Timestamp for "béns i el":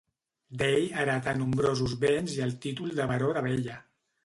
2.05-2.57